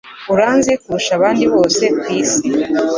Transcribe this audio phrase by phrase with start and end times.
[0.33, 2.45] Uranzi kurusha abandi bose kwisi